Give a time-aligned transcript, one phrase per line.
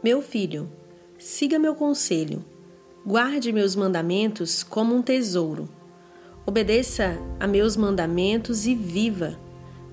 [0.00, 0.70] Meu filho,
[1.18, 2.44] siga meu conselho,
[3.04, 5.68] guarde meus mandamentos como um tesouro.
[6.46, 9.36] Obedeça a meus mandamentos e viva.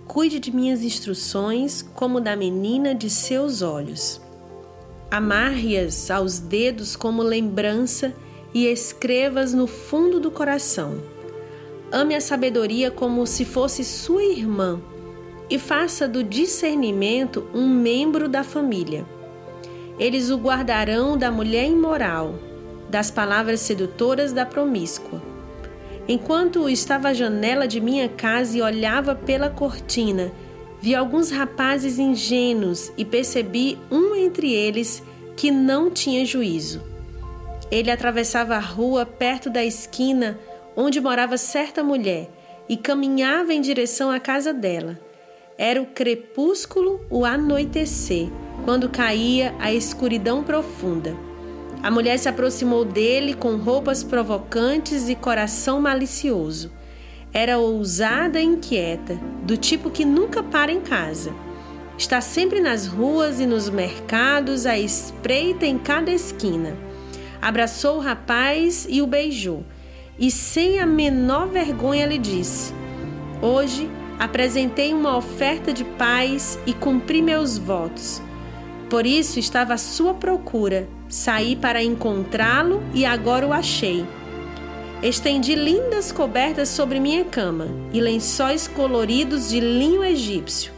[0.07, 4.21] Cuide de minhas instruções como da menina de seus olhos.
[5.10, 8.13] Amarre-as aos dedos como lembrança
[8.53, 11.01] e escrevas no fundo do coração.
[11.92, 14.79] Ame a sabedoria como se fosse sua irmã
[15.49, 19.14] e faça do discernimento um membro da família.
[19.98, 22.35] Eles o guardarão da mulher imoral,
[22.90, 25.21] das palavras sedutoras da promíscua.
[26.08, 30.31] Enquanto estava à janela de minha casa e olhava pela cortina,
[30.80, 35.02] vi alguns rapazes ingênuos e percebi um entre eles
[35.35, 36.84] que não tinha juízo.
[37.71, 40.38] Ele atravessava a rua perto da esquina
[40.76, 42.30] onde morava certa mulher
[42.68, 44.99] e caminhava em direção à casa dela.
[45.57, 48.27] Era o crepúsculo, o anoitecer,
[48.65, 51.15] quando caía a escuridão profunda.
[51.81, 56.73] A mulher se aproximou dele com roupas provocantes e coração malicioso.
[57.31, 61.34] Era ousada e inquieta, do tipo que nunca para em casa.
[61.97, 66.75] Está sempre nas ruas e nos mercados, à espreita em cada esquina.
[67.42, 69.64] Abraçou o rapaz e o beijou,
[70.19, 72.73] e sem a menor vergonha lhe disse:
[73.42, 78.22] Hoje apresentei uma oferta de paz e cumpri meus votos.
[78.90, 84.06] Por isso estava à sua procura, saí para encontrá-lo e agora o achei.
[85.04, 90.72] Estendi lindas cobertas sobre minha cama e lençóis coloridos de linho egípcio.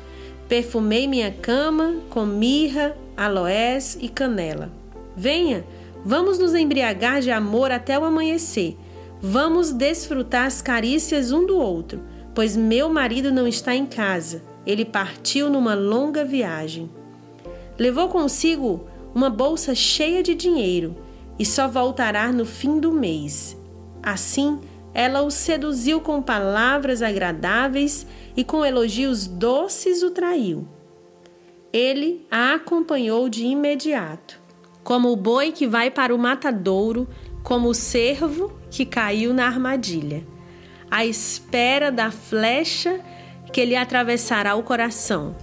[0.49, 4.71] Perfumei minha cama com mirra, aloés e canela.
[5.15, 5.65] Venha,
[6.03, 8.77] vamos nos embriagar de amor até o amanhecer.
[9.21, 12.01] Vamos desfrutar as carícias um do outro
[12.37, 14.43] pois meu marido não está em casa.
[14.63, 16.87] Ele partiu numa longa viagem.
[17.79, 20.95] Levou consigo uma bolsa cheia de dinheiro
[21.39, 23.57] e só voltará no fim do mês.
[24.03, 24.59] Assim,
[24.93, 28.05] ela o seduziu com palavras agradáveis
[28.35, 30.67] e com elogios doces o traiu.
[31.73, 34.39] Ele a acompanhou de imediato,
[34.83, 37.07] como o boi que vai para o matadouro,
[37.43, 40.36] como o cervo que caiu na armadilha
[40.89, 42.99] à espera da flecha
[43.51, 45.35] que lhe atravessará o coração,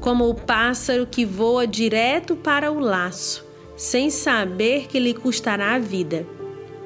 [0.00, 3.44] como o pássaro que voa direto para o laço,
[3.76, 6.26] sem saber que lhe custará a vida.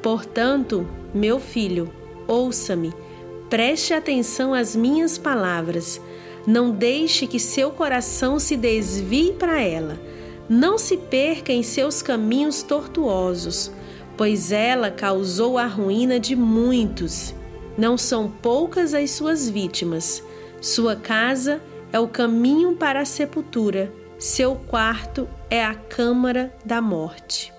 [0.02, 1.92] Portanto, meu filho,
[2.26, 2.92] ouça-me,
[3.48, 6.00] preste atenção às minhas palavras.
[6.46, 9.98] Não deixe que seu coração se desvie para ela.
[10.48, 13.72] Não se perca em seus caminhos tortuosos,
[14.16, 17.34] pois ela causou a ruína de muitos
[17.76, 20.22] não são poucas as suas vítimas.
[20.60, 21.60] Sua casa
[21.92, 27.55] é o caminho para a sepultura, seu quarto é a câmara da morte.